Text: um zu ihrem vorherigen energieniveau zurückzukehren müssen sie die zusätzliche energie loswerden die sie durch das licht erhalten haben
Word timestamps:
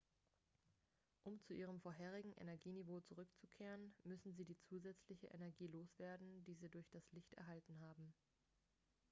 um 1.25 1.39
zu 1.43 1.53
ihrem 1.53 1.79
vorherigen 1.79 2.33
energieniveau 2.33 3.01
zurückzukehren 3.01 3.93
müssen 4.03 4.33
sie 4.33 4.45
die 4.45 4.57
zusätzliche 4.57 5.27
energie 5.27 5.67
loswerden 5.67 6.43
die 6.45 6.55
sie 6.55 6.69
durch 6.69 6.89
das 6.89 7.03
licht 7.11 7.35
erhalten 7.35 7.79
haben 7.81 8.11